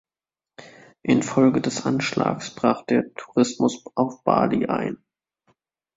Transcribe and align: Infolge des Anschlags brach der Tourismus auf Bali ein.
Infolge 1.03 1.61
des 1.61 1.85
Anschlags 1.85 2.55
brach 2.55 2.81
der 2.87 3.13
Tourismus 3.13 3.85
auf 3.93 4.23
Bali 4.23 4.65
ein. 4.65 4.97